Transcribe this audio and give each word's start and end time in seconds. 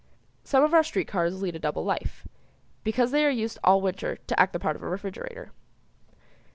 Some 0.43 0.63
of 0.63 0.73
our 0.73 0.81
street 0.81 1.07
cars 1.07 1.43
lead 1.43 1.55
a 1.55 1.59
double 1.59 1.85
life, 1.85 2.27
because 2.83 3.11
they 3.11 3.23
are 3.23 3.29
used 3.29 3.59
all 3.63 3.81
winter 3.81 4.15
to 4.15 4.39
act 4.39 4.51
the 4.51 4.59
part 4.59 4.75
of 4.75 4.81
a 4.81 4.89
refrigerator. 4.89 5.51